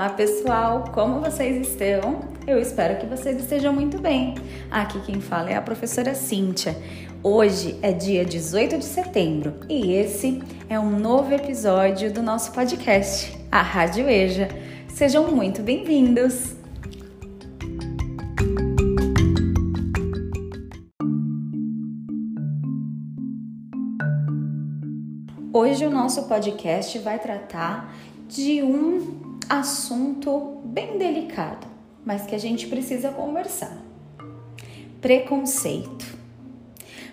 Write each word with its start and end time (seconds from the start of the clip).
Olá 0.00 0.08
pessoal, 0.08 0.84
como 0.94 1.20
vocês 1.20 1.68
estão? 1.68 2.20
Eu 2.46 2.58
espero 2.58 2.98
que 2.98 3.04
vocês 3.04 3.38
estejam 3.38 3.70
muito 3.70 3.98
bem. 3.98 4.34
Aqui 4.70 4.98
quem 5.02 5.20
fala 5.20 5.50
é 5.50 5.56
a 5.56 5.60
professora 5.60 6.14
Cíntia. 6.14 6.74
Hoje 7.22 7.78
é 7.82 7.92
dia 7.92 8.24
18 8.24 8.78
de 8.78 8.84
setembro 8.86 9.56
e 9.68 9.92
esse 9.92 10.42
é 10.70 10.80
um 10.80 10.98
novo 10.98 11.34
episódio 11.34 12.10
do 12.10 12.22
nosso 12.22 12.50
podcast, 12.52 13.38
a 13.52 13.60
Rádio 13.60 14.08
EJA. 14.08 14.48
Sejam 14.88 15.30
muito 15.30 15.60
bem-vindos! 15.60 16.54
Hoje 25.52 25.84
o 25.84 25.90
nosso 25.90 26.22
podcast 26.22 26.98
vai 27.00 27.18
tratar 27.18 27.94
de 28.26 28.62
um 28.62 29.19
assunto 29.50 30.60
bem 30.64 30.96
delicado, 30.96 31.66
mas 32.06 32.24
que 32.24 32.36
a 32.36 32.38
gente 32.38 32.68
precisa 32.68 33.10
conversar. 33.10 33.76
Preconceito. 35.00 36.06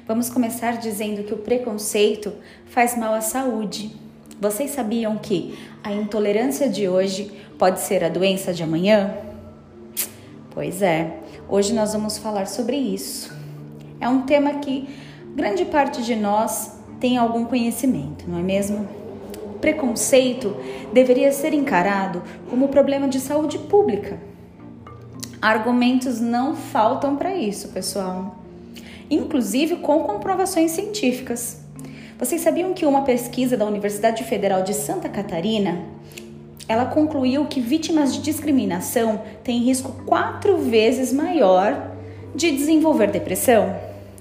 Vamos 0.06 0.30
começar 0.30 0.78
dizendo 0.78 1.24
que 1.24 1.34
o 1.34 1.40
preconceito 1.40 2.32
faz 2.68 2.96
mal 2.96 3.16
à 3.16 3.22
saúde. 3.22 3.92
Vocês 4.40 4.70
sabiam 4.70 5.18
que 5.18 5.58
a 5.84 5.92
intolerância 5.92 6.70
de 6.70 6.88
hoje 6.88 7.32
pode 7.58 7.80
ser 7.80 8.04
a 8.04 8.10
doença 8.10 8.54
de 8.54 8.62
amanhã? 8.62 9.18
Pois 10.52 10.84
é, 10.84 11.20
hoje 11.50 11.74
nós 11.74 11.94
vamos 11.94 12.20
falar 12.20 12.46
sobre 12.46 12.78
isso. 12.78 13.36
É 14.00 14.08
um 14.08 14.22
tema 14.22 14.60
que 14.60 14.88
grande 15.36 15.66
parte 15.66 16.04
de 16.04 16.16
nós 16.16 16.78
tem 17.00 17.18
algum 17.18 17.46
conhecimento, 17.46 18.30
não 18.30 18.38
é 18.38 18.44
mesmo? 18.44 19.07
Preconceito 19.60 20.56
deveria 20.94 21.32
ser 21.32 21.54
encarado 21.54 22.24
como 22.50 22.68
problema 22.68 23.08
de 23.08 23.20
saúde 23.20 23.58
pública. 23.58 24.20
Argumentos 25.42 26.20
não 26.20 26.56
faltam 26.56 27.16
para 27.16 27.36
isso, 27.36 27.70
pessoal. 27.70 28.38
Inclusive 29.10 29.78
com 29.78 30.00
comprovações 30.00 30.72
científicas. 30.72 31.62
Vocês 32.18 32.42
sabiam 32.42 32.74
que 32.74 32.86
uma 32.86 33.04
pesquisa 33.04 33.56
da 33.56 33.66
Universidade 33.66 34.24
Federal 34.24 34.64
de 34.64 34.74
Santa 34.74 35.08
Catarina, 35.08 35.80
ela 36.68 36.86
concluiu 36.86 37.46
que 37.46 37.62
vítimas 37.62 38.14
de 38.14 38.22
discriminação 38.22 39.22
têm 39.44 39.60
risco 39.60 40.04
quatro 40.06 40.58
vezes 40.58 41.14
maior 41.14 41.92
de 42.34 42.52
desenvolver 42.52 43.12
depressão 43.12 43.76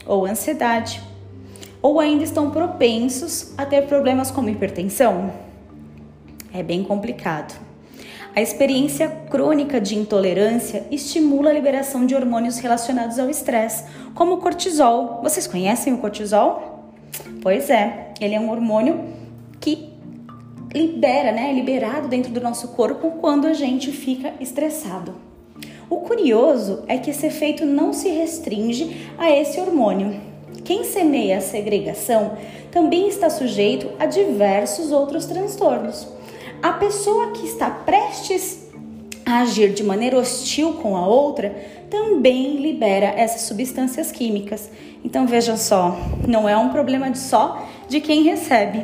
ou 0.06 0.26
ansiedade 0.26 1.00
ou 1.86 2.00
ainda 2.00 2.24
estão 2.24 2.50
propensos 2.50 3.52
a 3.56 3.64
ter 3.64 3.86
problemas 3.86 4.28
como 4.28 4.50
hipertensão? 4.50 5.30
É 6.52 6.60
bem 6.60 6.82
complicado. 6.82 7.56
A 8.34 8.42
experiência 8.42 9.08
crônica 9.30 9.80
de 9.80 9.96
intolerância 9.96 10.84
estimula 10.90 11.50
a 11.50 11.52
liberação 11.52 12.04
de 12.04 12.12
hormônios 12.12 12.58
relacionados 12.58 13.20
ao 13.20 13.30
estresse, 13.30 13.84
como 14.16 14.34
o 14.34 14.38
cortisol. 14.38 15.20
Vocês 15.22 15.46
conhecem 15.46 15.92
o 15.92 15.98
cortisol? 15.98 16.90
Pois 17.40 17.70
é, 17.70 18.12
ele 18.20 18.34
é 18.34 18.40
um 18.40 18.50
hormônio 18.50 19.04
que 19.60 19.92
libera, 20.74 21.30
né, 21.30 21.50
é 21.50 21.52
liberado 21.52 22.08
dentro 22.08 22.32
do 22.32 22.40
nosso 22.40 22.68
corpo 22.74 23.12
quando 23.20 23.46
a 23.46 23.54
gente 23.54 23.92
fica 23.92 24.34
estressado. 24.40 25.14
O 25.88 25.98
curioso 25.98 26.82
é 26.88 26.98
que 26.98 27.10
esse 27.10 27.24
efeito 27.24 27.64
não 27.64 27.92
se 27.92 28.08
restringe 28.08 29.08
a 29.16 29.30
esse 29.30 29.60
hormônio. 29.60 30.25
Quem 30.66 30.82
semeia 30.82 31.38
a 31.38 31.40
segregação 31.40 32.36
também 32.72 33.06
está 33.06 33.30
sujeito 33.30 33.88
a 34.00 34.04
diversos 34.04 34.90
outros 34.90 35.24
transtornos. 35.24 36.08
A 36.60 36.72
pessoa 36.72 37.30
que 37.30 37.46
está 37.46 37.70
prestes 37.70 38.66
a 39.24 39.42
agir 39.42 39.72
de 39.72 39.84
maneira 39.84 40.18
hostil 40.18 40.72
com 40.74 40.96
a 40.96 41.06
outra 41.06 41.54
também 41.88 42.56
libera 42.56 43.06
essas 43.06 43.42
substâncias 43.42 44.10
químicas. 44.10 44.68
Então 45.04 45.24
vejam 45.24 45.56
só, 45.56 45.96
não 46.26 46.48
é 46.48 46.56
um 46.56 46.70
problema 46.70 47.14
só 47.14 47.64
de 47.88 48.00
quem 48.00 48.24
recebe. 48.24 48.82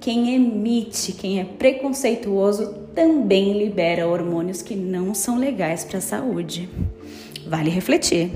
Quem 0.00 0.34
emite, 0.34 1.12
quem 1.12 1.40
é 1.40 1.44
preconceituoso, 1.44 2.74
também 2.94 3.56
libera 3.56 4.06
hormônios 4.06 4.60
que 4.60 4.74
não 4.74 5.14
são 5.14 5.38
legais 5.38 5.82
para 5.82 5.96
a 5.96 6.02
saúde. 6.02 6.68
Vale 7.46 7.70
refletir. 7.70 8.30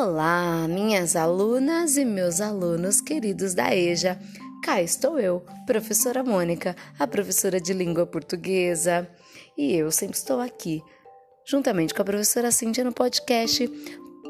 Olá, 0.00 0.68
minhas 0.68 1.16
alunas 1.16 1.96
e 1.96 2.04
meus 2.04 2.40
alunos 2.40 3.00
queridos 3.00 3.52
da 3.52 3.74
EJA. 3.74 4.16
Cá 4.62 4.80
estou 4.80 5.18
eu, 5.18 5.44
professora 5.66 6.22
Mônica, 6.22 6.76
a 6.96 7.04
professora 7.04 7.60
de 7.60 7.72
língua 7.72 8.06
portuguesa. 8.06 9.10
E 9.56 9.74
eu 9.74 9.90
sempre 9.90 10.16
estou 10.16 10.40
aqui, 10.40 10.80
juntamente 11.44 11.92
com 11.92 12.00
a 12.00 12.04
professora 12.04 12.52
Cíntia 12.52 12.84
no 12.84 12.92
podcast, 12.92 13.68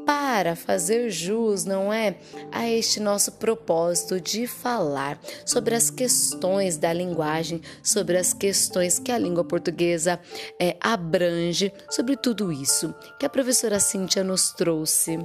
para 0.06 0.56
fazer 0.56 1.10
jus, 1.10 1.66
não 1.66 1.92
é, 1.92 2.16
a 2.50 2.66
este 2.66 2.98
nosso 2.98 3.32
propósito 3.32 4.18
de 4.18 4.46
falar 4.46 5.20
sobre 5.44 5.74
as 5.74 5.90
questões 5.90 6.78
da 6.78 6.94
linguagem, 6.94 7.60
sobre 7.82 8.16
as 8.16 8.32
questões 8.32 8.98
que 8.98 9.12
a 9.12 9.18
língua 9.18 9.44
portuguesa 9.44 10.18
é, 10.58 10.78
abrange, 10.80 11.70
sobre 11.90 12.16
tudo 12.16 12.50
isso 12.50 12.94
que 13.20 13.26
a 13.26 13.28
professora 13.28 13.78
Cíntia 13.78 14.24
nos 14.24 14.50
trouxe. 14.52 15.18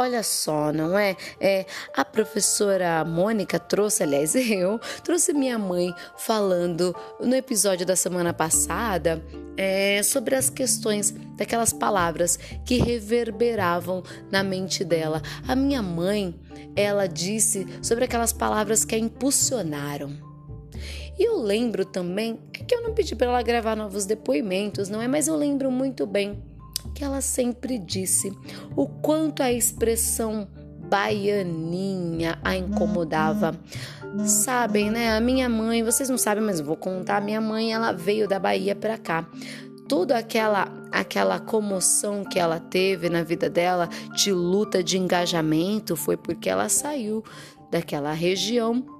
Olha 0.00 0.22
só, 0.22 0.72
não 0.72 0.96
é? 0.96 1.16
é? 1.40 1.66
A 1.92 2.04
professora 2.04 3.04
Mônica 3.04 3.58
trouxe, 3.58 4.04
aliás, 4.04 4.32
eu 4.48 4.78
trouxe 5.02 5.32
minha 5.32 5.58
mãe 5.58 5.92
falando 6.16 6.94
no 7.18 7.34
episódio 7.34 7.84
da 7.84 7.96
semana 7.96 8.32
passada 8.32 9.20
é, 9.56 10.00
sobre 10.04 10.36
as 10.36 10.48
questões 10.48 11.10
daquelas 11.36 11.72
palavras 11.72 12.38
que 12.64 12.78
reverberavam 12.78 14.04
na 14.30 14.44
mente 14.44 14.84
dela. 14.84 15.20
A 15.48 15.56
minha 15.56 15.82
mãe, 15.82 16.32
ela 16.76 17.08
disse 17.08 17.66
sobre 17.82 18.04
aquelas 18.04 18.32
palavras 18.32 18.84
que 18.84 18.94
a 18.94 18.98
impulsionaram. 18.98 20.16
E 21.18 21.24
eu 21.24 21.42
lembro 21.42 21.84
também, 21.84 22.38
é 22.54 22.62
que 22.62 22.72
eu 22.72 22.82
não 22.82 22.94
pedi 22.94 23.16
para 23.16 23.26
ela 23.26 23.42
gravar 23.42 23.74
novos 23.74 24.06
depoimentos, 24.06 24.88
não 24.88 25.02
é? 25.02 25.08
Mas 25.08 25.26
eu 25.26 25.34
lembro 25.34 25.72
muito 25.72 26.06
bem 26.06 26.40
que 26.88 27.04
ela 27.04 27.20
sempre 27.20 27.78
disse 27.78 28.32
o 28.76 28.86
quanto 28.86 29.42
a 29.42 29.52
expressão 29.52 30.48
baianinha 30.88 32.38
a 32.42 32.56
incomodava. 32.56 33.54
Sabem, 34.24 34.90
né? 34.90 35.16
A 35.16 35.20
minha 35.20 35.48
mãe, 35.48 35.82
vocês 35.82 36.08
não 36.08 36.16
sabem, 36.16 36.42
mas 36.42 36.60
eu 36.60 36.66
vou 36.66 36.76
contar. 36.76 37.20
Minha 37.20 37.40
mãe, 37.40 37.72
ela 37.72 37.92
veio 37.92 38.26
da 38.26 38.38
Bahia 38.38 38.74
para 38.74 38.96
cá. 38.96 39.28
Toda 39.86 40.18
aquela 40.18 40.76
aquela 40.90 41.38
comoção 41.38 42.24
que 42.24 42.38
ela 42.38 42.58
teve 42.58 43.10
na 43.10 43.22
vida 43.22 43.50
dela 43.50 43.88
de 44.14 44.32
luta, 44.32 44.82
de 44.82 44.98
engajamento, 44.98 45.94
foi 45.96 46.16
porque 46.16 46.48
ela 46.48 46.68
saiu 46.68 47.22
daquela 47.70 48.12
região 48.12 48.97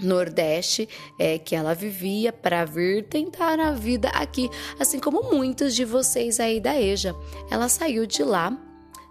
Nordeste 0.00 0.88
é, 1.18 1.38
que 1.38 1.54
ela 1.54 1.74
vivia 1.74 2.32
para 2.32 2.64
vir 2.64 3.04
tentar 3.04 3.58
a 3.58 3.72
vida 3.72 4.08
aqui, 4.10 4.48
assim 4.78 4.98
como 4.98 5.30
muitos 5.30 5.74
de 5.74 5.84
vocês 5.84 6.38
aí 6.40 6.60
da 6.60 6.80
EJA. 6.80 7.14
Ela 7.50 7.68
saiu 7.68 8.06
de 8.06 8.22
lá, 8.22 8.56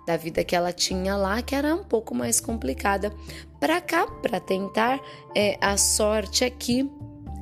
da 0.06 0.16
vida 0.16 0.44
que 0.44 0.56
ela 0.56 0.72
tinha 0.72 1.16
lá, 1.18 1.42
que 1.42 1.54
era 1.54 1.76
um 1.76 1.84
pouco 1.84 2.16
mais 2.16 2.40
complicada, 2.40 3.14
para 3.60 3.82
cá, 3.82 4.08
para 4.08 4.40
tentar 4.40 5.00
é, 5.36 5.58
a 5.60 5.76
sorte 5.78 6.46
aqui. 6.46 6.90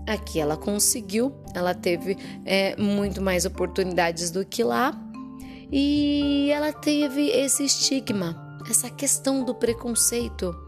Aqui 0.07 0.39
ela 0.39 0.55
conseguiu, 0.55 1.33
ela 1.53 1.73
teve 1.73 2.15
é, 2.45 2.75
muito 2.75 3.21
mais 3.21 3.43
oportunidades 3.45 4.29
do 4.29 4.45
que 4.45 4.63
lá 4.63 4.93
e 5.71 6.49
ela 6.51 6.71
teve 6.71 7.29
esse 7.29 7.65
estigma, 7.65 8.59
essa 8.69 8.87
questão 8.89 9.43
do 9.43 9.55
preconceito 9.55 10.64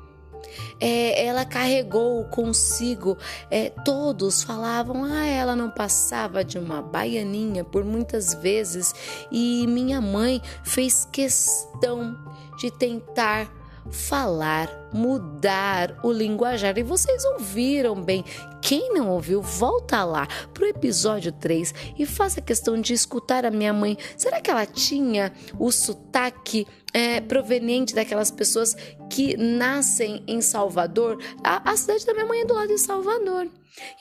é, 0.79 1.25
ela 1.25 1.45
carregou 1.45 2.25
consigo. 2.25 3.17
É, 3.49 3.69
todos 3.83 4.43
falavam, 4.43 5.03
ah, 5.03 5.25
ela 5.25 5.55
não 5.55 5.69
passava 5.69 6.43
de 6.43 6.57
uma 6.57 6.81
baianinha 6.81 7.63
por 7.63 7.83
muitas 7.83 8.33
vezes, 8.33 8.93
e 9.31 9.65
minha 9.67 10.01
mãe 10.01 10.41
fez 10.63 11.07
questão 11.11 12.17
de 12.57 12.71
tentar 12.71 13.51
falar, 13.89 14.86
mudar 14.97 15.99
o 16.03 16.11
linguajar. 16.11 16.77
E 16.77 16.83
vocês 16.83 17.23
ouviram 17.25 18.01
bem. 18.01 18.25
Quem 18.61 18.93
não 18.93 19.09
ouviu, 19.09 19.41
volta 19.41 20.03
lá 20.03 20.27
pro 20.53 20.65
episódio 20.65 21.31
3 21.31 21.73
e 21.97 22.05
faça 22.05 22.41
questão 22.41 22.81
de 22.81 22.93
escutar 22.93 23.45
a 23.45 23.51
minha 23.51 23.71
mãe. 23.71 23.95
Será 24.17 24.41
que 24.41 24.49
ela 24.49 24.65
tinha 24.65 25.31
o 25.59 25.71
sotaque 25.71 26.65
é, 26.93 27.21
proveniente 27.21 27.93
daquelas 27.93 28.31
pessoas 28.31 28.75
que 29.09 29.37
nascem 29.37 30.23
em 30.27 30.41
Salvador? 30.41 31.21
A, 31.43 31.71
a 31.71 31.77
cidade 31.77 32.05
da 32.05 32.13
minha 32.13 32.25
mãe 32.25 32.41
é 32.41 32.45
do 32.45 32.55
lado 32.55 32.69
de 32.69 32.79
Salvador. 32.79 33.47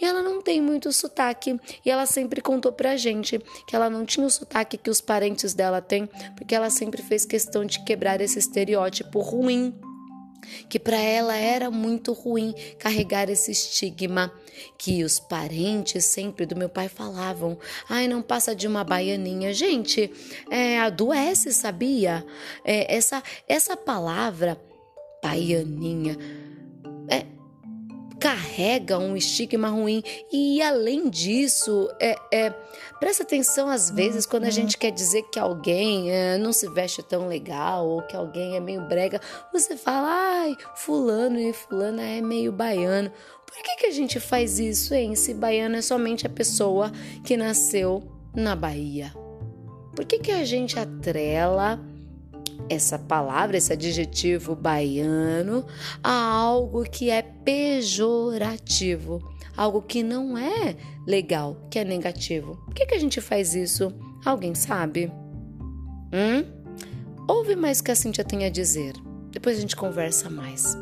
E 0.00 0.06
ela 0.06 0.22
não 0.22 0.40
tem 0.40 0.60
muito 0.60 0.90
sotaque. 0.90 1.60
E 1.84 1.90
ela 1.90 2.06
sempre 2.06 2.40
contou 2.40 2.72
pra 2.72 2.96
gente 2.96 3.38
que 3.66 3.76
ela 3.76 3.90
não 3.90 4.06
tinha 4.06 4.26
o 4.26 4.31
sotaque 4.31 4.78
que 4.78 4.88
os 4.88 5.02
parentes 5.02 5.52
dela 5.52 5.82
têm, 5.82 6.08
porque 6.34 6.54
ela 6.54 6.70
sempre 6.70 7.02
fez 7.02 7.26
questão 7.26 7.64
de 7.64 7.84
quebrar 7.84 8.22
esse 8.22 8.38
estereótipo 8.38 9.20
ruim 9.20 9.78
que 10.69 10.78
para 10.78 10.98
ela 10.98 11.37
era 11.37 11.70
muito 11.70 12.12
ruim 12.12 12.54
carregar 12.78 13.28
esse 13.28 13.50
estigma 13.50 14.32
que 14.78 15.04
os 15.04 15.19
parentes 15.19 16.04
sempre 16.04 16.46
do 16.46 16.56
meu 16.56 16.69
pai 16.69 16.88
falavam. 16.88 17.58
Ai, 17.88 18.08
não 18.08 18.22
passa 18.22 18.54
de 18.54 18.66
uma 18.66 18.84
baianinha. 18.84 19.52
Gente, 19.52 20.10
é, 20.50 20.78
adoece, 20.81 21.52
sabia? 21.52 22.25
É, 22.64 22.94
essa, 22.94 23.22
essa 23.48 23.76
palavra, 23.76 24.60
baianinha, 25.22 26.16
é, 27.08 27.26
carrega 28.56 28.99
um 28.99 29.17
estigma 29.17 29.69
ruim. 29.69 30.03
E 30.32 30.62
além 30.62 31.11
disso, 31.11 31.91
é, 32.00 32.17
é, 32.32 32.50
presta 32.99 33.23
atenção 33.23 33.69
às 33.69 33.91
vezes 33.91 34.25
quando 34.25 34.44
a 34.44 34.50
gente 34.50 34.79
quer 34.79 34.91
dizer 34.91 35.23
que 35.25 35.38
alguém 35.38 36.11
é, 36.11 36.38
não 36.38 36.53
se 36.53 36.67
veste 36.70 37.03
tão 37.03 37.29
legal 37.29 37.87
ou 37.87 38.03
que 38.03 38.17
alguém 38.17 38.56
é 38.56 38.61
meio 38.61 38.81
brega, 38.81 39.20
você 39.53 39.76
fala, 39.76 40.08
ai, 40.08 40.56
fulano 40.75 41.38
e 41.38 41.53
fulana 41.53 42.03
é 42.03 42.23
meio 42.23 42.50
baiano. 42.50 43.12
Por 43.44 43.62
que, 43.62 43.76
que 43.76 43.87
a 43.87 43.93
gente 43.93 44.19
faz 44.19 44.58
isso, 44.58 44.94
hein? 44.94 45.14
Se 45.14 45.35
baiano 45.35 45.76
é 45.76 45.82
somente 45.82 46.26
a 46.26 46.31
pessoa 46.31 46.91
que 47.25 47.37
nasceu 47.37 48.03
na 48.35 48.56
Bahia. 48.56 49.12
Por 49.94 50.05
que, 50.05 50.19
que 50.19 50.32
a 50.32 50.44
gente 50.44 50.79
atrela 50.79 51.81
essa 52.69 52.99
palavra, 52.99 53.56
esse 53.56 53.73
adjetivo 53.73 54.55
baiano, 54.55 55.64
a 56.03 56.11
algo 56.11 56.85
que 56.85 57.11
é 57.11 57.23
pejorativo, 57.23 59.23
algo 59.56 59.82
que 59.82 60.03
não 60.03 60.37
é 60.37 60.76
legal, 61.06 61.56
que 61.70 61.79
é 61.79 61.85
negativo. 61.85 62.56
Por 62.64 62.75
que, 62.75 62.87
que 62.87 62.94
a 62.94 62.99
gente 62.99 63.20
faz 63.20 63.55
isso? 63.55 63.93
Alguém 64.25 64.55
sabe? 64.55 65.12
Hum? 66.12 66.44
Ouve 67.29 67.56
mais 67.56 67.81
o 67.81 67.85
que 67.85 67.91
a 67.91 67.94
Cintia 67.94 68.25
tem 68.25 68.44
a 68.44 68.50
dizer. 68.50 68.94
Depois 69.31 69.58
a 69.58 69.61
gente 69.61 69.76
conversa 69.76 70.31
mais. 70.31 70.76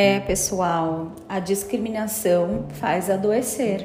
É, 0.00 0.20
pessoal, 0.20 1.10
a 1.28 1.40
discriminação 1.40 2.66
faz 2.74 3.10
adoecer. 3.10 3.84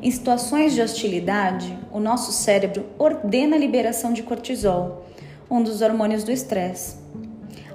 Em 0.00 0.08
situações 0.08 0.74
de 0.74 0.80
hostilidade, 0.80 1.76
o 1.90 1.98
nosso 1.98 2.30
cérebro 2.30 2.86
ordena 2.96 3.56
a 3.56 3.58
liberação 3.58 4.12
de 4.12 4.22
cortisol, 4.22 5.04
um 5.50 5.60
dos 5.60 5.82
hormônios 5.82 6.22
do 6.22 6.30
estresse. 6.30 6.98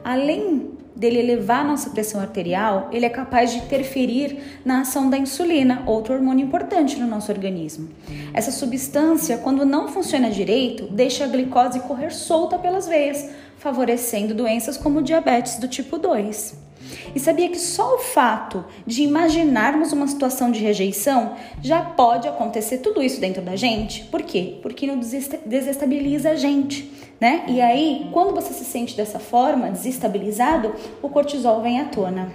Além 0.05 0.71
dele 0.95 1.19
elevar 1.19 1.67
nossa 1.67 1.89
pressão 1.89 2.21
arterial, 2.21 2.87
ele 2.93 3.05
é 3.05 3.09
capaz 3.09 3.51
de 3.51 3.57
interferir 3.57 4.61
na 4.63 4.79
ação 4.79 5.09
da 5.09 5.17
insulina, 5.17 5.83
outro 5.85 6.13
hormônio 6.13 6.45
importante 6.45 6.97
no 6.97 7.07
nosso 7.07 7.29
organismo. 7.29 7.89
Essa 8.33 8.51
substância, 8.51 9.37
quando 9.37 9.65
não 9.65 9.89
funciona 9.89 10.31
direito, 10.31 10.87
deixa 10.87 11.25
a 11.25 11.27
glicose 11.27 11.81
correr 11.81 12.11
solta 12.11 12.57
pelas 12.57 12.87
veias, 12.87 13.29
favorecendo 13.57 14.33
doenças 14.33 14.77
como 14.77 15.01
diabetes 15.01 15.57
do 15.57 15.67
tipo 15.67 15.97
2. 15.97 16.68
E 17.15 17.19
sabia 17.19 17.49
que 17.49 17.59
só 17.59 17.95
o 17.95 17.99
fato 17.99 18.65
de 18.85 19.03
imaginarmos 19.03 19.91
uma 19.91 20.07
situação 20.07 20.51
de 20.51 20.59
rejeição 20.59 21.35
já 21.61 21.81
pode 21.81 22.27
acontecer 22.27 22.79
tudo 22.79 23.01
isso 23.01 23.19
dentro 23.19 23.41
da 23.41 23.55
gente? 23.55 24.05
Por 24.05 24.21
quê? 24.21 24.57
Porque 24.61 24.87
não 24.87 24.97
desestabiliza 24.97 26.31
a 26.31 26.35
gente, 26.35 26.91
né? 27.19 27.43
E 27.47 27.61
aí, 27.61 28.09
quando 28.11 28.33
você 28.33 28.53
se 28.53 28.65
sente 28.65 28.95
dessa 28.95 29.19
forma, 29.19 29.71
desestabilizado, 29.71 30.73
o 31.01 31.09
cortisol 31.09 31.61
vem 31.61 31.79
à 31.79 31.85
tona. 31.85 32.31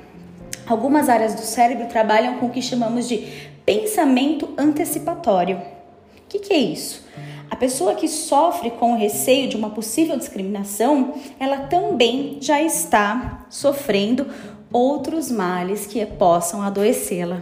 Algumas 0.67 1.09
áreas 1.09 1.35
do 1.35 1.43
cérebro 1.43 1.87
trabalham 1.89 2.39
com 2.39 2.47
o 2.47 2.51
que 2.51 2.62
chamamos 2.62 3.06
de 3.06 3.51
pensamento 3.67 4.49
antecipatório. 4.56 5.56
O 5.56 6.29
que, 6.29 6.39
que 6.39 6.53
é 6.53 6.59
isso? 6.59 7.05
A 7.55 7.56
pessoa 7.56 7.95
que 7.95 8.09
sofre 8.09 8.69
com 8.69 8.95
o 8.95 8.97
receio 8.97 9.49
de 9.49 9.56
uma 9.56 9.71
possível 9.71 10.17
discriminação, 10.17 11.15
ela 11.39 11.59
também 11.59 12.39
já 12.41 12.61
está 12.61 13.47
sofrendo 13.49 14.27
outros 14.73 15.31
males 15.31 15.87
que 15.87 16.05
possam 16.05 16.61
adoecê-la. 16.62 17.41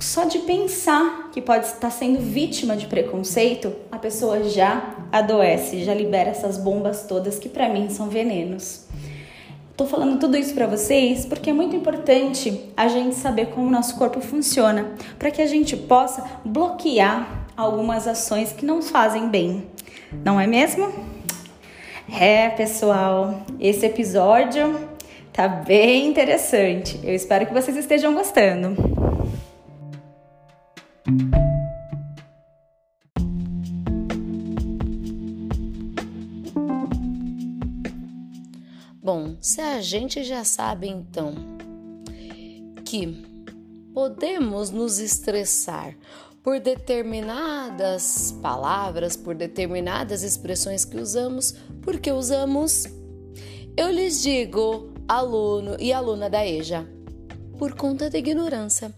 Só 0.00 0.24
de 0.24 0.38
pensar 0.38 1.28
que 1.30 1.42
pode 1.42 1.66
estar 1.66 1.90
sendo 1.90 2.20
vítima 2.20 2.74
de 2.74 2.86
preconceito, 2.86 3.74
a 3.92 3.98
pessoa 3.98 4.44
já 4.44 4.96
adoece, 5.12 5.84
já 5.84 5.92
libera 5.92 6.30
essas 6.30 6.56
bombas 6.56 7.04
todas 7.06 7.38
que 7.38 7.50
para 7.50 7.68
mim 7.68 7.90
são 7.90 8.08
venenos. 8.08 8.86
Tô 9.76 9.84
falando 9.84 10.18
tudo 10.18 10.38
isso 10.38 10.54
para 10.54 10.66
vocês 10.66 11.26
porque 11.26 11.50
é 11.50 11.52
muito 11.52 11.76
importante 11.76 12.70
a 12.74 12.88
gente 12.88 13.14
saber 13.16 13.50
como 13.50 13.66
o 13.66 13.70
nosso 13.70 13.94
corpo 13.96 14.22
funciona, 14.22 14.92
para 15.18 15.30
que 15.30 15.42
a 15.42 15.46
gente 15.46 15.76
possa 15.76 16.24
bloquear 16.46 17.41
algumas 17.56 18.06
ações 18.06 18.52
que 18.52 18.64
não 18.64 18.82
fazem 18.82 19.28
bem. 19.28 19.66
Não 20.24 20.40
é 20.40 20.46
mesmo? 20.46 20.92
É, 22.10 22.48
pessoal, 22.50 23.42
esse 23.58 23.86
episódio 23.86 24.88
tá 25.32 25.48
bem 25.48 26.06
interessante. 26.06 27.00
Eu 27.02 27.14
espero 27.14 27.46
que 27.46 27.52
vocês 27.52 27.76
estejam 27.76 28.14
gostando. 28.14 28.76
Bom, 39.02 39.36
se 39.40 39.60
a 39.60 39.80
gente 39.80 40.22
já 40.22 40.44
sabe 40.44 40.88
então 40.88 41.34
que 42.84 43.32
podemos 43.92 44.70
nos 44.70 44.98
estressar 44.98 45.96
por 46.42 46.58
determinadas 46.58 48.34
palavras, 48.42 49.16
por 49.16 49.34
determinadas 49.34 50.22
expressões 50.22 50.84
que 50.84 50.96
usamos, 50.96 51.54
porque 51.82 52.10
usamos, 52.10 52.86
eu 53.76 53.90
lhes 53.90 54.22
digo, 54.22 54.92
aluno 55.06 55.76
e 55.78 55.92
aluna 55.92 56.28
da 56.28 56.44
EJA, 56.44 56.86
por 57.62 57.76
conta 57.76 58.10
da 58.10 58.18
ignorância. 58.18 58.92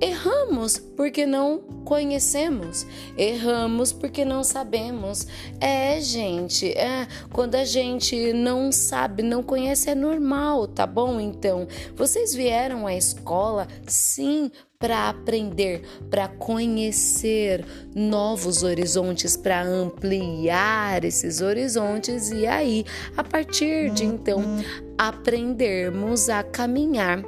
Erramos 0.00 0.76
porque 0.76 1.24
não 1.24 1.58
conhecemos, 1.84 2.84
erramos 3.16 3.92
porque 3.92 4.24
não 4.24 4.42
sabemos. 4.42 5.24
É, 5.60 6.00
gente, 6.00 6.68
é, 6.72 7.06
quando 7.32 7.54
a 7.54 7.64
gente 7.64 8.32
não 8.32 8.72
sabe, 8.72 9.22
não 9.22 9.40
conhece, 9.40 9.88
é 9.88 9.94
normal, 9.94 10.66
tá 10.66 10.84
bom? 10.84 11.20
Então, 11.20 11.68
vocês 11.94 12.34
vieram 12.34 12.88
à 12.88 12.92
escola, 12.96 13.68
sim, 13.86 14.50
para 14.80 15.08
aprender, 15.08 15.82
para 16.10 16.26
conhecer 16.26 17.64
novos 17.94 18.64
horizontes, 18.64 19.36
para 19.36 19.62
ampliar 19.62 21.04
esses 21.04 21.40
horizontes 21.40 22.32
e 22.32 22.48
aí, 22.48 22.84
a 23.16 23.22
partir 23.22 23.92
de 23.92 24.04
então, 24.04 24.42
aprendermos 24.98 26.28
a 26.28 26.42
caminhar 26.42 27.22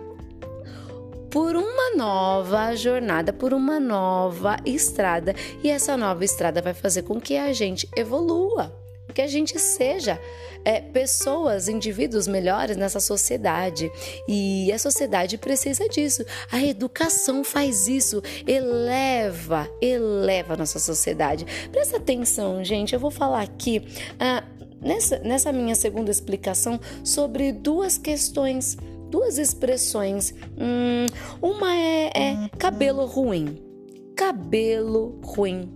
por 1.34 1.56
uma 1.56 1.96
nova 1.96 2.76
jornada, 2.76 3.32
por 3.32 3.52
uma 3.52 3.80
nova 3.80 4.56
estrada. 4.64 5.34
E 5.64 5.68
essa 5.68 5.96
nova 5.96 6.24
estrada 6.24 6.62
vai 6.62 6.72
fazer 6.72 7.02
com 7.02 7.20
que 7.20 7.36
a 7.36 7.52
gente 7.52 7.88
evolua, 7.96 8.72
que 9.12 9.20
a 9.20 9.26
gente 9.26 9.58
seja 9.58 10.20
é, 10.64 10.80
pessoas, 10.80 11.68
indivíduos 11.68 12.28
melhores 12.28 12.76
nessa 12.76 13.00
sociedade. 13.00 13.90
E 14.28 14.72
a 14.72 14.78
sociedade 14.78 15.36
precisa 15.36 15.88
disso. 15.88 16.24
A 16.52 16.62
educação 16.62 17.42
faz 17.42 17.88
isso, 17.88 18.22
eleva, 18.46 19.68
eleva 19.82 20.54
a 20.54 20.56
nossa 20.56 20.78
sociedade. 20.78 21.44
Presta 21.72 21.96
atenção, 21.96 22.62
gente, 22.62 22.94
eu 22.94 23.00
vou 23.00 23.10
falar 23.10 23.42
aqui. 23.42 23.84
Ah, 24.20 24.44
nessa, 24.80 25.18
nessa 25.18 25.50
minha 25.50 25.74
segunda 25.74 26.12
explicação 26.12 26.78
sobre 27.02 27.50
duas 27.50 27.98
questões 27.98 28.76
duas 29.14 29.38
expressões. 29.38 30.34
Hum, 30.58 31.06
uma 31.40 31.72
é, 31.72 32.10
é 32.12 32.50
cabelo 32.58 33.06
ruim. 33.06 33.62
Cabelo 34.16 35.20
ruim. 35.22 35.72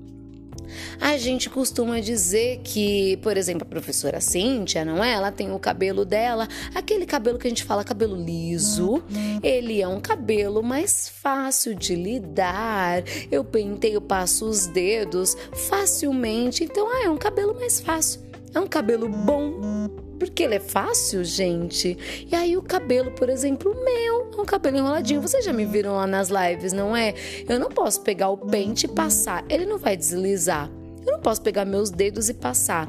A 1.01 1.17
gente 1.17 1.49
costuma 1.49 2.01
dizer 2.01 2.61
que, 2.65 3.17
por 3.19 3.37
exemplo, 3.37 3.63
a 3.63 3.71
professora 3.71 4.21
Cíntia, 4.21 4.85
não 4.85 5.03
é? 5.03 5.13
Ela 5.13 5.31
tem 5.31 5.53
o 5.53 5.59
cabelo 5.59 6.05
dela, 6.05 6.49
aquele 6.75 7.07
cabelo 7.07 7.39
que 7.39 7.47
a 7.47 7.51
gente 7.51 7.63
fala 7.63 7.85
cabelo 7.85 8.17
liso, 8.17 9.03
ele 9.41 9.81
é 9.81 9.87
um 9.87 10.01
cabelo 10.01 10.61
mais 10.61 11.09
fácil 11.09 11.77
de 11.77 11.95
lidar. 11.95 13.05
Eu 13.31 13.45
penteio, 13.45 14.01
passo 14.01 14.47
os 14.47 14.67
dedos 14.67 15.37
facilmente, 15.71 16.65
então 16.65 16.89
ah, 16.91 17.05
é 17.05 17.09
um 17.09 17.17
cabelo 17.17 17.55
mais 17.55 17.81
fácil. 17.81 18.28
É 18.55 18.61
um 18.61 18.67
cabelo 18.67 19.09
bom, 19.09 19.89
porque 20.19 20.43
ele 20.43 20.55
é 20.57 20.61
fácil, 20.61 21.23
gente. 21.25 22.27
E 22.31 22.35
aí 22.35 22.57
o 22.57 22.63
cabelo, 22.63 23.11
por 23.13 23.29
exemplo, 23.29 23.75
meu, 23.85 24.31
é 24.37 24.41
um 24.41 24.45
cabelo 24.45 24.77
enroladinho. 24.79 25.21
Vocês 25.21 25.45
já 25.45 25.53
me 25.53 25.65
viram 25.65 25.95
lá 25.97 26.07
nas 26.07 26.29
lives, 26.29 26.73
não 26.73 26.97
é? 26.97 27.15
Eu 27.49 27.59
não 27.59 27.69
posso 27.69 28.01
pegar 28.03 28.31
o 28.31 28.37
pente 28.39 28.87
e 28.87 28.89
passar, 28.89 29.45
ele 29.49 29.67
não 29.67 29.79
vai 29.79 29.97
deslizar. 29.97 30.71
Eu 31.07 31.13
não 31.13 31.21
posso 31.21 31.43
pegar 31.43 31.65
meus 31.65 31.91
dedos 31.91 32.29
e 32.29 32.35
passar. 32.35 32.89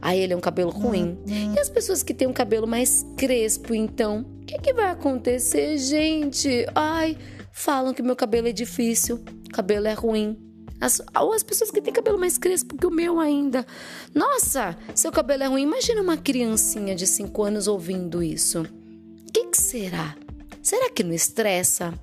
Aí 0.00 0.18
ele 0.18 0.32
é 0.32 0.36
um 0.36 0.40
cabelo 0.40 0.70
ruim. 0.70 1.18
E 1.54 1.58
as 1.58 1.68
pessoas 1.68 2.02
que 2.02 2.14
têm 2.14 2.26
um 2.26 2.32
cabelo 2.32 2.66
mais 2.66 3.06
crespo, 3.16 3.74
então, 3.74 4.26
o 4.42 4.44
que, 4.44 4.58
que 4.58 4.72
vai 4.72 4.90
acontecer, 4.90 5.78
gente? 5.78 6.66
Ai, 6.74 7.16
falam 7.52 7.94
que 7.94 8.02
meu 8.02 8.16
cabelo 8.16 8.48
é 8.48 8.52
difícil. 8.52 9.20
cabelo 9.52 9.86
é 9.86 9.92
ruim. 9.92 10.36
As, 10.84 11.00
ou 11.18 11.32
as 11.32 11.42
pessoas 11.42 11.70
que 11.70 11.80
têm 11.80 11.94
cabelo 11.94 12.20
mais 12.20 12.36
crespo 12.36 12.76
que 12.76 12.86
o 12.86 12.90
meu 12.90 13.18
ainda. 13.18 13.66
Nossa, 14.14 14.76
seu 14.94 15.10
cabelo 15.10 15.42
é 15.42 15.46
ruim. 15.46 15.62
Imagina 15.62 16.02
uma 16.02 16.18
criancinha 16.18 16.94
de 16.94 17.06
5 17.06 17.42
anos 17.42 17.66
ouvindo 17.66 18.22
isso. 18.22 18.60
O 18.60 19.32
que, 19.32 19.46
que 19.46 19.56
será? 19.56 20.14
Será 20.62 20.90
que 20.90 21.02
não 21.02 21.14
estressa? 21.14 21.94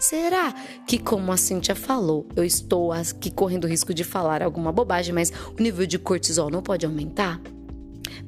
Será 0.00 0.54
que, 0.86 0.98
como 0.98 1.30
a 1.30 1.36
Cintia 1.36 1.74
falou, 1.74 2.26
eu 2.34 2.42
estou 2.42 2.92
aqui 2.92 3.30
correndo 3.30 3.64
o 3.64 3.68
risco 3.68 3.92
de 3.92 4.04
falar 4.04 4.42
alguma 4.42 4.72
bobagem, 4.72 5.12
mas 5.14 5.30
o 5.30 5.62
nível 5.62 5.84
de 5.84 5.98
cortisol 5.98 6.48
não 6.48 6.62
pode 6.62 6.86
aumentar? 6.86 7.38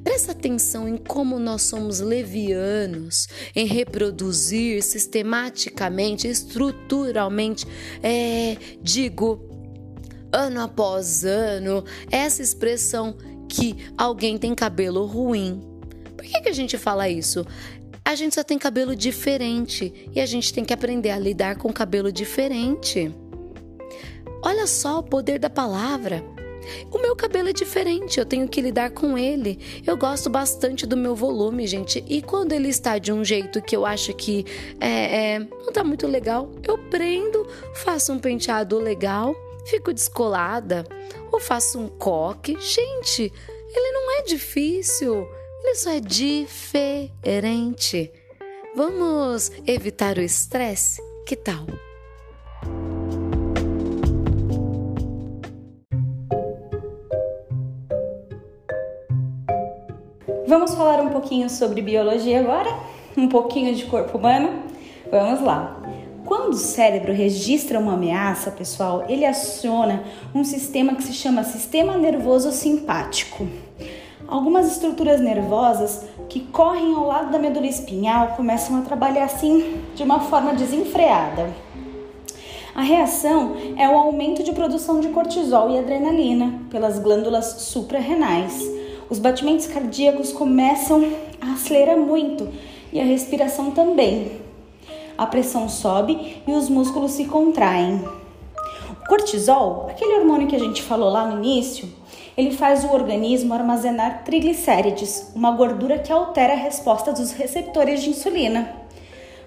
Presta 0.03 0.33
atenção 0.33 0.87
em 0.87 0.97
como 0.97 1.39
nós 1.39 1.63
somos 1.63 1.99
levianos 1.99 3.27
em 3.55 3.65
reproduzir 3.65 4.83
sistematicamente, 4.83 6.27
estruturalmente, 6.27 7.65
é, 8.03 8.57
digo, 8.79 9.52
ano 10.33 10.59
após 10.61 11.23
ano, 11.23 11.85
essa 12.11 12.41
expressão 12.41 13.15
que 13.47 13.77
alguém 13.97 14.37
tem 14.37 14.55
cabelo 14.55 15.05
ruim. 15.05 15.61
Por 16.17 16.25
que, 16.25 16.41
que 16.41 16.49
a 16.49 16.53
gente 16.53 16.77
fala 16.77 17.07
isso? 17.07 17.45
A 18.03 18.15
gente 18.15 18.35
só 18.35 18.43
tem 18.43 18.57
cabelo 18.57 18.95
diferente 18.95 20.09
e 20.13 20.19
a 20.19 20.25
gente 20.25 20.51
tem 20.51 20.65
que 20.65 20.73
aprender 20.73 21.11
a 21.11 21.19
lidar 21.19 21.57
com 21.57 21.71
cabelo 21.71 22.11
diferente. 22.11 23.13
Olha 24.41 24.67
só 24.67 24.99
o 24.99 25.03
poder 25.03 25.39
da 25.39 25.49
palavra. 25.49 26.23
O 26.91 26.97
meu 26.97 27.15
cabelo 27.15 27.49
é 27.49 27.53
diferente, 27.53 28.19
eu 28.19 28.25
tenho 28.25 28.47
que 28.47 28.61
lidar 28.61 28.91
com 28.91 29.17
ele. 29.17 29.59
Eu 29.85 29.97
gosto 29.97 30.29
bastante 30.29 30.85
do 30.85 30.97
meu 30.97 31.15
volume, 31.15 31.67
gente. 31.67 32.03
E 32.07 32.21
quando 32.21 32.53
ele 32.53 32.69
está 32.69 32.97
de 32.97 33.11
um 33.11 33.23
jeito 33.23 33.61
que 33.61 33.75
eu 33.75 33.85
acho 33.85 34.13
que 34.13 34.45
é, 34.79 35.33
é, 35.33 35.39
não 35.39 35.69
está 35.69 35.83
muito 35.83 36.07
legal, 36.07 36.51
eu 36.67 36.77
prendo, 36.77 37.47
faço 37.75 38.11
um 38.13 38.19
penteado 38.19 38.79
legal, 38.79 39.35
fico 39.65 39.93
descolada, 39.93 40.85
ou 41.31 41.39
faço 41.39 41.79
um 41.79 41.87
coque. 41.87 42.57
Gente, 42.59 43.31
ele 43.75 43.91
não 43.91 44.19
é 44.19 44.21
difícil. 44.23 45.27
Ele 45.63 45.75
só 45.75 45.91
é 45.91 45.99
diferente. 45.99 48.11
Vamos 48.75 49.51
evitar 49.65 50.17
o 50.17 50.21
estresse? 50.21 51.01
Que 51.25 51.35
tal? 51.35 51.65
Vamos 60.45 60.75
falar 60.75 61.01
um 61.01 61.09
pouquinho 61.09 61.49
sobre 61.49 61.81
biologia 61.81 62.39
agora? 62.39 62.69
Um 63.17 63.29
pouquinho 63.29 63.73
de 63.73 63.85
corpo 63.85 64.17
humano? 64.17 64.63
Vamos 65.09 65.41
lá. 65.41 65.82
Quando 66.35 66.53
o 66.53 66.57
cérebro 66.57 67.13
registra 67.13 67.77
uma 67.77 67.93
ameaça, 67.93 68.49
pessoal, 68.49 69.05
ele 69.07 69.23
aciona 69.23 70.03
um 70.33 70.43
sistema 70.43 70.95
que 70.95 71.03
se 71.03 71.13
chama 71.13 71.43
sistema 71.43 71.95
nervoso 71.95 72.51
simpático. 72.51 73.47
Algumas 74.27 74.65
estruturas 74.65 75.21
nervosas 75.21 76.05
que 76.27 76.39
correm 76.39 76.95
ao 76.95 77.05
lado 77.05 77.31
da 77.31 77.37
medula 77.37 77.67
espinhal 77.67 78.29
começam 78.29 78.79
a 78.79 78.81
trabalhar 78.81 79.25
assim 79.25 79.79
de 79.93 80.01
uma 80.01 80.21
forma 80.21 80.55
desenfreada. 80.55 81.53
A 82.73 82.81
reação 82.81 83.55
é 83.77 83.87
o 83.87 83.95
aumento 83.95 84.41
de 84.41 84.53
produção 84.53 84.99
de 84.99 85.09
cortisol 85.09 85.69
e 85.69 85.77
adrenalina 85.77 86.61
pelas 86.71 86.97
glândulas 86.97 87.61
suprarrenais. 87.61 88.59
Os 89.07 89.19
batimentos 89.19 89.67
cardíacos 89.67 90.33
começam 90.33 91.13
a 91.39 91.53
acelerar 91.53 91.95
muito 91.95 92.49
e 92.91 92.99
a 92.99 93.03
respiração 93.03 93.69
também. 93.69 94.42
A 95.23 95.25
pressão 95.25 95.69
sobe 95.69 96.43
e 96.45 96.51
os 96.51 96.67
músculos 96.67 97.13
se 97.13 97.23
contraem. 97.23 98.03
O 98.91 99.07
cortisol, 99.07 99.87
aquele 99.89 100.19
hormônio 100.19 100.49
que 100.49 100.55
a 100.55 100.59
gente 100.59 100.81
falou 100.81 101.09
lá 101.09 101.25
no 101.25 101.37
início, 101.37 101.87
ele 102.35 102.51
faz 102.51 102.83
o 102.83 102.91
organismo 102.91 103.53
armazenar 103.53 104.25
triglicérides, 104.25 105.31
uma 105.33 105.51
gordura 105.51 105.97
que 105.97 106.11
altera 106.11 106.51
a 106.51 106.57
resposta 106.57 107.13
dos 107.13 107.31
receptores 107.31 108.03
de 108.03 108.09
insulina. 108.09 108.75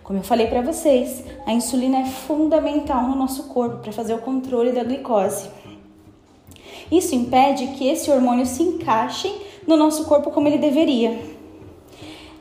Como 0.03 0.19
eu 0.19 0.23
falei 0.23 0.47
para 0.47 0.63
vocês, 0.63 1.23
a 1.45 1.53
insulina 1.53 1.99
é 1.99 2.07
fundamental 2.07 3.03
no 3.03 3.15
nosso 3.15 3.43
corpo 3.51 3.83
para 3.83 3.93
fazer 3.93 4.15
o 4.15 4.23
controle 4.23 4.73
da 4.73 4.83
glicose. 4.83 5.51
Isso 6.91 7.15
impede 7.15 7.67
que 7.77 7.87
esse 7.87 8.11
hormônio 8.11 8.47
se 8.47 8.63
encaixe 8.63 9.31
no 9.67 9.77
nosso 9.77 10.07
corpo 10.07 10.31
como 10.31 10.49
ele 10.49 10.57
deveria. 10.57 11.21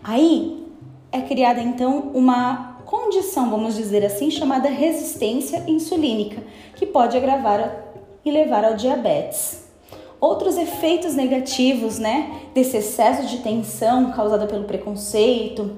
Aí 0.01 0.65
é 1.11 1.19
criada 1.19 1.59
então 1.59 2.11
uma 2.13 2.74
condição, 2.95 3.49
vamos 3.49 3.75
dizer 3.75 4.05
assim, 4.05 4.31
chamada 4.31 4.69
resistência 4.69 5.63
insulínica, 5.67 6.41
que 6.75 6.85
pode 6.85 7.17
agravar 7.17 7.83
e 8.23 8.31
levar 8.31 8.63
ao 8.63 8.75
diabetes. 8.75 9.65
Outros 10.19 10.57
efeitos 10.57 11.13
negativos, 11.13 11.99
né, 11.99 12.41
desse 12.53 12.77
excesso 12.77 13.27
de 13.27 13.39
tensão 13.39 14.11
causada 14.11 14.47
pelo 14.47 14.63
preconceito, 14.63 15.75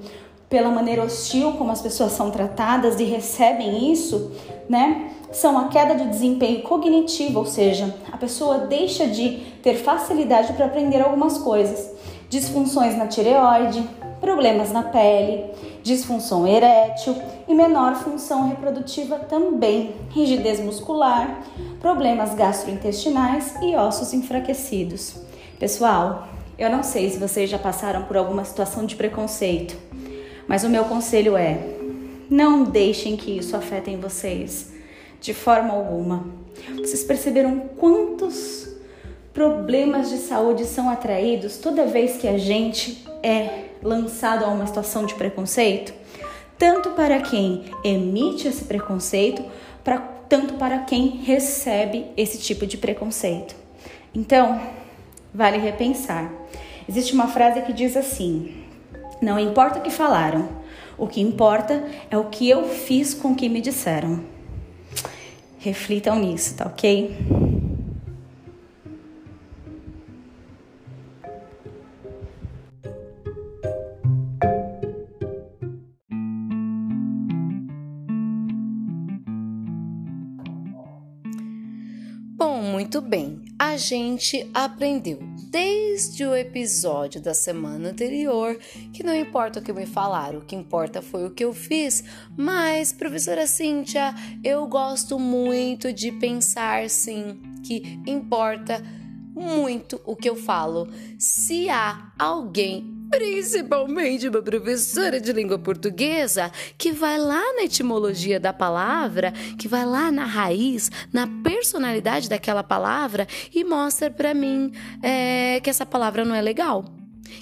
pela 0.48 0.70
maneira 0.70 1.04
hostil 1.04 1.52
como 1.52 1.70
as 1.70 1.82
pessoas 1.82 2.12
são 2.12 2.30
tratadas 2.30 2.98
e 3.00 3.04
recebem 3.04 3.92
isso, 3.92 4.32
né, 4.68 5.10
são 5.30 5.58
a 5.58 5.68
queda 5.68 5.94
de 5.94 6.06
desempenho 6.08 6.62
cognitivo, 6.62 7.40
ou 7.40 7.46
seja, 7.46 7.94
a 8.10 8.16
pessoa 8.16 8.58
deixa 8.58 9.06
de 9.06 9.40
ter 9.62 9.74
facilidade 9.74 10.54
para 10.54 10.66
aprender 10.66 11.02
algumas 11.02 11.36
coisas, 11.36 11.90
disfunções 12.30 12.96
na 12.96 13.06
tireoide, 13.06 13.86
problemas 14.20 14.72
na 14.72 14.82
pele, 14.82 15.44
disfunção 15.82 16.46
erétil 16.46 17.16
e 17.46 17.54
menor 17.54 17.94
função 17.96 18.48
reprodutiva 18.48 19.18
também, 19.18 19.94
rigidez 20.10 20.60
muscular, 20.60 21.42
problemas 21.80 22.34
gastrointestinais 22.34 23.54
e 23.62 23.76
ossos 23.76 24.12
enfraquecidos. 24.12 25.16
Pessoal, 25.58 26.28
eu 26.58 26.70
não 26.70 26.82
sei 26.82 27.10
se 27.10 27.18
vocês 27.18 27.48
já 27.48 27.58
passaram 27.58 28.04
por 28.04 28.16
alguma 28.16 28.44
situação 28.44 28.84
de 28.84 28.96
preconceito, 28.96 29.76
mas 30.46 30.64
o 30.64 30.68
meu 30.68 30.84
conselho 30.84 31.36
é: 31.36 31.58
não 32.28 32.64
deixem 32.64 33.16
que 33.16 33.38
isso 33.38 33.56
afete 33.56 33.94
vocês 33.96 34.72
de 35.20 35.32
forma 35.32 35.72
alguma. 35.72 36.26
Vocês 36.76 37.04
perceberam 37.04 37.60
quantos 37.76 38.68
problemas 39.32 40.10
de 40.10 40.16
saúde 40.18 40.64
são 40.64 40.90
atraídos 40.90 41.58
toda 41.58 41.86
vez 41.86 42.16
que 42.16 42.26
a 42.26 42.36
gente 42.36 43.04
é 43.22 43.67
lançado 43.82 44.44
a 44.44 44.48
uma 44.48 44.66
situação 44.66 45.06
de 45.06 45.14
preconceito? 45.14 45.92
Tanto 46.58 46.90
para 46.90 47.20
quem 47.20 47.64
emite 47.84 48.48
esse 48.48 48.64
preconceito, 48.64 49.44
pra, 49.84 49.98
tanto 49.98 50.54
para 50.54 50.78
quem 50.80 51.08
recebe 51.08 52.06
esse 52.16 52.38
tipo 52.38 52.66
de 52.66 52.76
preconceito. 52.76 53.54
Então, 54.14 54.60
vale 55.32 55.58
repensar. 55.58 56.32
Existe 56.88 57.12
uma 57.12 57.28
frase 57.28 57.62
que 57.62 57.72
diz 57.72 57.96
assim: 57.96 58.64
Não 59.22 59.38
importa 59.38 59.78
o 59.78 59.82
que 59.82 59.90
falaram, 59.90 60.48
o 60.96 61.06
que 61.06 61.20
importa 61.20 61.84
é 62.10 62.18
o 62.18 62.24
que 62.24 62.48
eu 62.48 62.68
fiz 62.68 63.14
com 63.14 63.32
o 63.32 63.36
que 63.36 63.48
me 63.48 63.60
disseram. 63.60 64.20
Reflitam 65.58 66.18
nisso, 66.18 66.56
tá 66.56 66.66
ok? 66.66 67.47
Gente 83.78 84.50
aprendeu 84.52 85.18
desde 85.50 86.26
o 86.26 86.36
episódio 86.36 87.22
da 87.22 87.32
semana 87.32 87.88
anterior 87.88 88.58
que 88.92 89.02
não 89.02 89.14
importa 89.14 89.60
o 89.60 89.62
que 89.62 89.72
me 89.72 89.86
falaram, 89.86 90.40
o 90.40 90.44
que 90.44 90.54
importa 90.54 91.00
foi 91.00 91.26
o 91.26 91.30
que 91.30 91.44
eu 91.44 91.54
fiz. 91.54 92.04
Mas, 92.36 92.92
professora 92.92 93.46
Cíntia, 93.46 94.14
eu 94.44 94.66
gosto 94.66 95.18
muito 95.18 95.92
de 95.92 96.12
pensar 96.12 96.90
sim 96.90 97.40
que 97.64 97.98
importa 98.06 98.84
muito 99.32 100.00
o 100.04 100.14
que 100.14 100.28
eu 100.28 100.36
falo. 100.36 100.88
Se 101.18 101.70
há 101.70 102.12
alguém 102.18 102.97
principalmente 103.10 104.28
uma 104.28 104.42
professora 104.42 105.20
de 105.20 105.32
língua 105.32 105.58
portuguesa 105.58 106.50
que 106.76 106.92
vai 106.92 107.18
lá 107.18 107.42
na 107.54 107.64
etimologia 107.64 108.38
da 108.38 108.52
palavra, 108.52 109.32
que 109.58 109.68
vai 109.68 109.84
lá 109.84 110.10
na 110.10 110.24
raiz, 110.24 110.90
na 111.12 111.26
personalidade 111.42 112.28
daquela 112.28 112.62
palavra 112.62 113.26
e 113.54 113.64
mostra 113.64 114.10
para 114.10 114.34
mim 114.34 114.72
é, 115.02 115.60
que 115.60 115.70
essa 115.70 115.86
palavra 115.86 116.24
não 116.24 116.34
é 116.34 116.40
legal, 116.40 116.84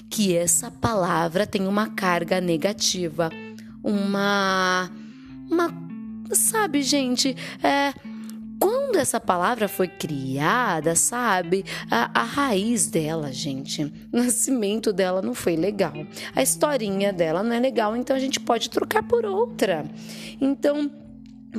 que 0.09 0.35
essa 0.35 0.71
palavra 0.71 1.45
tem 1.45 1.67
uma 1.67 1.89
carga 1.89 2.39
negativa, 2.39 3.29
uma, 3.83 4.89
uma, 5.49 5.73
sabe, 6.31 6.81
gente, 6.81 7.35
é 7.63 8.16
quando 8.59 8.97
essa 8.97 9.19
palavra 9.19 9.67
foi 9.67 9.87
criada, 9.87 10.95
sabe? 10.95 11.63
A, 11.89 12.21
a, 12.21 12.23
raiz 12.23 12.87
dela, 12.87 13.31
gente, 13.31 13.83
o 13.83 14.17
nascimento 14.17 14.91
dela 14.91 15.21
não 15.21 15.33
foi 15.33 15.55
legal. 15.55 15.93
A 16.35 16.41
historinha 16.41 17.13
dela 17.13 17.43
não 17.43 17.53
é 17.53 17.59
legal, 17.59 17.95
então 17.95 18.15
a 18.15 18.19
gente 18.19 18.39
pode 18.39 18.69
trocar 18.69 19.03
por 19.03 19.25
outra. 19.25 19.85
Então, 20.39 20.91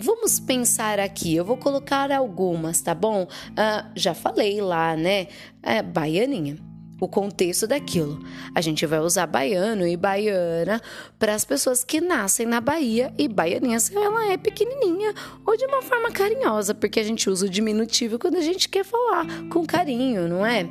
Vamos 0.01 0.39
pensar 0.39 1.01
aqui, 1.01 1.35
eu 1.35 1.45
vou 1.45 1.57
colocar 1.57 2.13
algumas, 2.13 2.81
tá 2.81 2.95
bom? 2.95 3.27
Ah, 3.57 3.87
já 3.97 4.15
falei 4.15 4.61
lá, 4.61 4.95
né? 4.95 5.27
É, 5.61 5.83
baianinha 5.83 6.68
o 7.01 7.07
contexto 7.07 7.67
daquilo. 7.67 8.19
A 8.55 8.61
gente 8.61 8.85
vai 8.87 9.01
usar 9.01 9.27
baiano 9.27 9.87
e 9.87 9.97
baiana 9.97 10.81
para 11.19 11.35
as 11.35 11.45
pessoas 11.45 11.85
que 11.85 12.01
nascem 12.01 12.47
na 12.47 12.61
Bahia 12.61 13.13
e 13.17 13.29
baianinha 13.29 13.79
se 13.79 13.97
ela 13.97 14.33
é 14.33 14.37
pequenininha 14.37 15.15
ou 15.47 15.57
de 15.57 15.65
uma 15.67 15.83
forma 15.83 16.11
carinhosa, 16.11 16.75
porque 16.75 17.01
a 17.01 17.05
gente 17.05 17.31
usa 17.31 17.47
o 17.47 17.51
diminutivo 17.51 18.19
quando 18.19 18.37
a 18.37 18.41
gente 18.41 18.69
quer 18.69 18.85
falar 18.85 19.27
com 19.51 19.65
carinho, 19.65 20.29
não 20.29 20.45
é? 20.45 20.69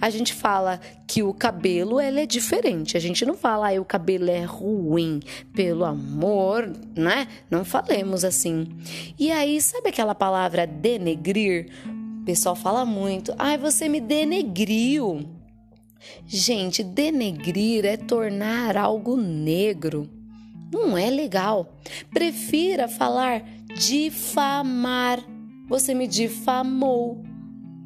A 0.00 0.10
gente 0.10 0.34
fala 0.34 0.80
que 1.06 1.22
o 1.22 1.34
cabelo 1.34 1.98
ela 1.98 2.20
é 2.20 2.26
diferente. 2.26 2.96
A 2.96 3.00
gente 3.00 3.24
não 3.26 3.34
fala 3.34 3.70
ah, 3.70 3.80
o 3.80 3.84
cabelo 3.84 4.30
é 4.30 4.44
ruim, 4.44 5.20
pelo 5.52 5.84
amor, 5.84 6.70
né? 6.96 7.26
Não 7.50 7.64
falemos 7.64 8.24
assim. 8.24 8.68
E 9.18 9.30
aí, 9.30 9.60
sabe 9.60 9.88
aquela 9.88 10.14
palavra 10.14 10.66
denegrir? 10.66 11.68
O 12.22 12.24
pessoal 12.24 12.54
fala 12.54 12.84
muito. 12.84 13.34
Ai, 13.38 13.58
você 13.58 13.88
me 13.88 14.00
denegriu. 14.00 15.39
Gente, 16.26 16.82
denegrir 16.82 17.84
é 17.84 17.96
tornar 17.96 18.76
algo 18.76 19.16
negro. 19.16 20.08
Não 20.72 20.96
é 20.96 21.10
legal. 21.10 21.74
Prefira 22.10 22.88
falar 22.88 23.42
difamar. 23.76 25.20
Você 25.68 25.94
me 25.94 26.06
difamou. 26.06 27.22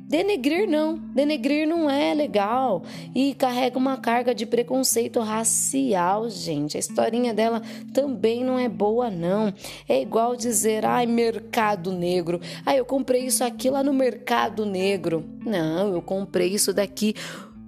Denegrir 0.07 0.69
não, 0.69 0.97
denegrir 0.97 1.67
não 1.67 1.89
é 1.89 2.13
legal 2.13 2.83
e 3.15 3.33
carrega 3.35 3.79
uma 3.79 3.97
carga 3.97 4.35
de 4.35 4.45
preconceito 4.45 5.19
racial, 5.19 6.29
gente. 6.29 6.77
A 6.77 6.81
historinha 6.81 7.33
dela 7.33 7.63
também 7.93 8.45
não 8.45 8.59
é 8.59 8.69
boa 8.69 9.11
não. 9.11 9.53
É 9.89 10.01
igual 10.01 10.37
dizer, 10.37 10.85
ai, 10.85 11.07
mercado 11.07 11.91
negro. 11.91 12.39
Ai, 12.67 12.79
eu 12.79 12.85
comprei 12.85 13.25
isso 13.25 13.43
aqui 13.43 13.71
lá 13.71 13.83
no 13.83 13.95
mercado 13.95 14.67
negro. 14.67 15.25
Não, 15.45 15.95
eu 15.95 16.03
comprei 16.03 16.49
isso 16.49 16.75
daqui 16.75 17.15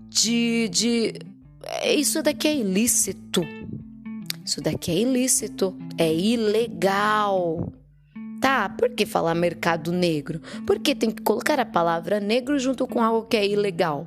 de, 0.08 0.68
de 0.68 1.14
isso 1.84 2.22
daqui 2.22 2.48
é 2.48 2.56
ilícito. 2.56 3.42
Isso 4.44 4.60
daqui 4.60 4.90
é 4.90 4.94
ilícito, 4.94 5.76
é 5.98 6.12
ilegal. 6.12 7.72
Tá, 8.40 8.68
por 8.68 8.90
que 8.90 9.04
falar 9.04 9.34
mercado 9.34 9.90
negro? 9.90 10.40
Porque 10.66 10.94
tem 10.94 11.10
que 11.10 11.22
colocar 11.22 11.58
a 11.58 11.64
palavra 11.64 12.20
negro 12.20 12.58
junto 12.58 12.86
com 12.86 13.02
algo 13.02 13.26
que 13.26 13.36
é 13.36 13.46
ilegal. 13.46 14.06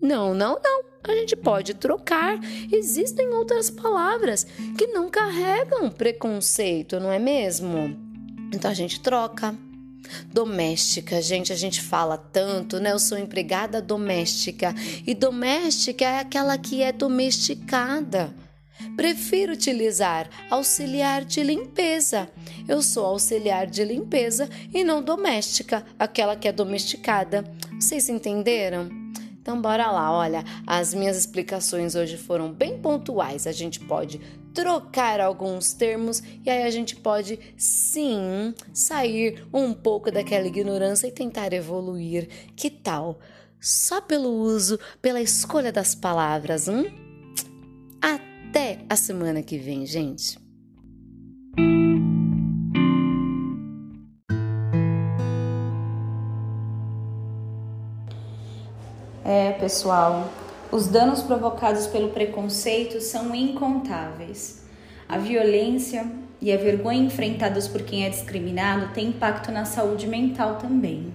Não, 0.00 0.34
não, 0.34 0.58
não. 0.62 0.84
A 1.02 1.12
gente 1.12 1.36
pode 1.36 1.74
trocar. 1.74 2.38
Existem 2.72 3.28
outras 3.28 3.68
palavras 3.68 4.46
que 4.78 4.86
não 4.86 5.10
carregam 5.10 5.90
preconceito, 5.90 6.98
não 6.98 7.12
é 7.12 7.18
mesmo? 7.18 7.94
Então 8.52 8.70
a 8.70 8.74
gente 8.74 9.00
troca. 9.00 9.54
Doméstica, 10.32 11.20
gente, 11.22 11.52
a 11.52 11.56
gente 11.56 11.80
fala 11.80 12.16
tanto, 12.16 12.78
né? 12.78 12.92
Eu 12.92 12.98
sou 12.98 13.18
empregada 13.18 13.80
doméstica 13.80 14.74
e 15.06 15.14
doméstica 15.14 16.04
é 16.04 16.18
aquela 16.18 16.56
que 16.58 16.82
é 16.82 16.92
domesticada. 16.92 18.34
Prefiro 18.96 19.52
utilizar 19.52 20.28
auxiliar 20.50 21.24
de 21.24 21.42
limpeza. 21.42 22.28
Eu 22.68 22.82
sou 22.82 23.06
auxiliar 23.06 23.66
de 23.66 23.84
limpeza 23.84 24.48
e 24.72 24.84
não 24.84 25.02
doméstica, 25.02 25.84
aquela 25.98 26.36
que 26.36 26.48
é 26.48 26.52
domesticada. 26.52 27.44
Vocês 27.78 28.08
entenderam? 28.08 28.88
Então, 29.40 29.60
bora 29.60 29.90
lá. 29.90 30.10
Olha, 30.10 30.44
as 30.66 30.94
minhas 30.94 31.18
explicações 31.18 31.94
hoje 31.94 32.16
foram 32.16 32.52
bem 32.52 32.78
pontuais. 32.78 33.46
A 33.46 33.52
gente 33.52 33.78
pode 33.80 34.20
trocar 34.54 35.20
alguns 35.20 35.72
termos 35.74 36.22
e 36.44 36.48
aí 36.48 36.62
a 36.62 36.70
gente 36.70 36.94
pode 36.96 37.38
sim 37.56 38.54
sair 38.72 39.46
um 39.52 39.74
pouco 39.74 40.10
daquela 40.10 40.46
ignorância 40.46 41.08
e 41.08 41.12
tentar 41.12 41.52
evoluir. 41.52 42.28
Que 42.54 42.70
tal? 42.70 43.18
Só 43.60 44.00
pelo 44.00 44.30
uso, 44.30 44.78
pela 45.02 45.20
escolha 45.20 45.72
das 45.72 45.94
palavras, 45.94 46.68
hum? 46.68 46.84
Até 48.00 48.84
a 48.88 48.94
semana 48.94 49.42
que 49.42 49.58
vem, 49.58 49.84
gente. 49.84 50.38
É, 59.24 59.52
pessoal, 59.52 60.30
os 60.74 60.88
danos 60.88 61.22
provocados 61.22 61.86
pelo 61.86 62.08
preconceito 62.08 63.00
são 63.00 63.32
incontáveis. 63.32 64.64
A 65.08 65.16
violência 65.16 66.04
e 66.40 66.52
a 66.52 66.56
vergonha 66.56 67.04
enfrentadas 67.04 67.68
por 67.68 67.82
quem 67.82 68.04
é 68.04 68.10
discriminado 68.10 68.92
têm 68.92 69.10
impacto 69.10 69.52
na 69.52 69.64
saúde 69.64 70.08
mental 70.08 70.56
também. 70.56 71.14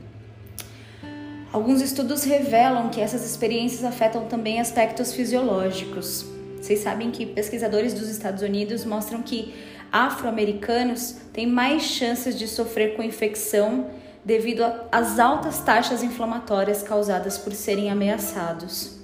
Alguns 1.51 1.81
estudos 1.81 2.23
revelam 2.23 2.87
que 2.87 3.01
essas 3.01 3.29
experiências 3.29 3.83
afetam 3.83 4.27
também 4.27 4.61
aspectos 4.61 5.11
fisiológicos. 5.11 6.25
Vocês 6.61 6.79
sabem 6.79 7.11
que 7.11 7.25
pesquisadores 7.25 7.93
dos 7.93 8.07
Estados 8.07 8.41
Unidos 8.41 8.85
mostram 8.85 9.21
que 9.21 9.53
afro-americanos 9.91 11.17
têm 11.33 11.45
mais 11.45 11.83
chances 11.83 12.39
de 12.39 12.47
sofrer 12.47 12.95
com 12.95 13.03
infecção 13.03 13.87
devido 14.23 14.63
às 14.89 15.19
altas 15.19 15.59
taxas 15.59 16.01
inflamatórias 16.01 16.81
causadas 16.81 17.37
por 17.37 17.51
serem 17.51 17.91
ameaçados. 17.91 18.98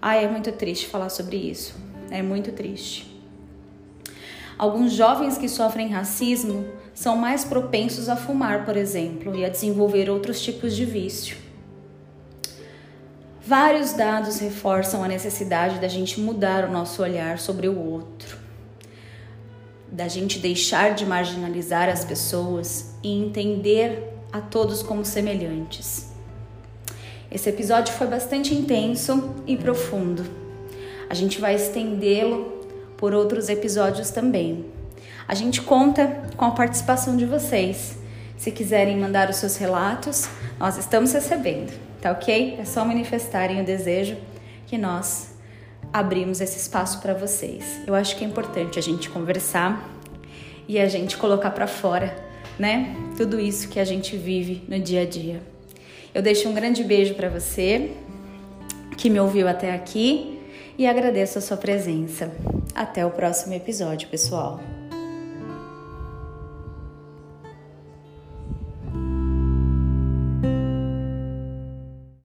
Ah, 0.00 0.16
é 0.16 0.28
muito 0.28 0.52
triste 0.52 0.86
falar 0.86 1.08
sobre 1.08 1.36
isso. 1.36 1.74
É 2.10 2.22
muito 2.22 2.52
triste. 2.52 3.18
Alguns 4.56 4.92
jovens 4.92 5.38
que 5.38 5.48
sofrem 5.48 5.88
racismo 5.88 6.66
são 6.92 7.16
mais 7.16 7.44
propensos 7.44 8.08
a 8.08 8.16
fumar, 8.16 8.64
por 8.64 8.76
exemplo, 8.76 9.36
e 9.36 9.44
a 9.44 9.48
desenvolver 9.48 10.10
outros 10.10 10.40
tipos 10.40 10.74
de 10.74 10.84
vício. 10.84 11.36
Vários 13.40 13.92
dados 13.92 14.40
reforçam 14.40 15.02
a 15.02 15.08
necessidade 15.08 15.78
da 15.78 15.88
gente 15.88 16.20
mudar 16.20 16.64
o 16.64 16.72
nosso 16.72 17.02
olhar 17.02 17.38
sobre 17.38 17.68
o 17.68 17.78
outro, 17.78 18.36
da 19.90 20.08
gente 20.08 20.38
deixar 20.38 20.94
de 20.94 21.06
marginalizar 21.06 21.88
as 21.88 22.04
pessoas 22.04 22.94
e 23.02 23.10
entender 23.10 24.12
a 24.32 24.40
todos 24.40 24.82
como 24.82 25.04
semelhantes. 25.04 26.07
Esse 27.30 27.48
episódio 27.48 27.92
foi 27.94 28.06
bastante 28.06 28.54
intenso 28.54 29.34
e 29.46 29.56
profundo. 29.56 30.24
A 31.08 31.14
gente 31.14 31.40
vai 31.40 31.54
estendê-lo 31.54 32.64
por 32.96 33.12
outros 33.14 33.48
episódios 33.48 34.10
também. 34.10 34.64
A 35.26 35.34
gente 35.34 35.60
conta 35.62 36.22
com 36.36 36.44
a 36.44 36.50
participação 36.50 37.16
de 37.16 37.26
vocês. 37.26 37.98
Se 38.36 38.50
quiserem 38.50 38.96
mandar 38.96 39.28
os 39.28 39.36
seus 39.36 39.56
relatos, 39.56 40.28
nós 40.58 40.78
estamos 40.78 41.12
recebendo, 41.12 41.72
tá 42.00 42.12
ok? 42.12 42.56
É 42.58 42.64
só 42.64 42.84
manifestarem 42.84 43.60
o 43.60 43.64
desejo 43.64 44.16
que 44.66 44.78
nós 44.78 45.34
abrimos 45.92 46.40
esse 46.40 46.58
espaço 46.58 47.00
para 47.00 47.14
vocês. 47.14 47.80
Eu 47.86 47.94
acho 47.94 48.16
que 48.16 48.24
é 48.24 48.26
importante 48.26 48.78
a 48.78 48.82
gente 48.82 49.10
conversar 49.10 49.88
e 50.66 50.78
a 50.78 50.88
gente 50.88 51.16
colocar 51.16 51.50
para 51.50 51.66
fora 51.66 52.28
né? 52.58 52.96
Tudo 53.16 53.38
isso 53.38 53.68
que 53.68 53.78
a 53.78 53.84
gente 53.84 54.16
vive 54.16 54.64
no 54.68 54.78
dia 54.78 55.02
a 55.02 55.06
dia. 55.06 55.40
Eu 56.18 56.22
deixo 56.22 56.48
um 56.48 56.52
grande 56.52 56.82
beijo 56.82 57.14
para 57.14 57.28
você 57.28 57.92
que 58.96 59.08
me 59.08 59.20
ouviu 59.20 59.46
até 59.46 59.72
aqui 59.72 60.40
e 60.76 60.84
agradeço 60.84 61.38
a 61.38 61.40
sua 61.40 61.56
presença. 61.56 62.32
Até 62.74 63.06
o 63.06 63.10
próximo 63.12 63.54
episódio, 63.54 64.08
pessoal. 64.08 64.58